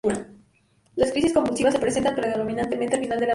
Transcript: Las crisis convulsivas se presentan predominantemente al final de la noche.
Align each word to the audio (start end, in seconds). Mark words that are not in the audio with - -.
Las 0.95 1.11
crisis 1.11 1.31
convulsivas 1.31 1.73
se 1.75 1.79
presentan 1.79 2.15
predominantemente 2.15 2.95
al 2.95 3.01
final 3.03 3.19
de 3.19 3.27
la 3.27 3.27
noche. 3.27 3.29